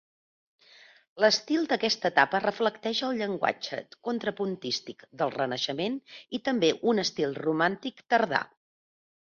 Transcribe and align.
L’estil 1.23 1.67
d’aquesta 1.73 2.11
etapa 2.13 2.41
reflecteix 2.45 3.03
el 3.09 3.13
llenguatge 3.19 3.81
contrapuntístic 4.09 5.07
del 5.23 5.35
renaixement 5.37 6.01
i 6.39 6.43
també 6.51 6.75
un 6.95 7.05
estil 7.09 7.41
romàntic 7.47 8.05
tardà. 8.17 8.45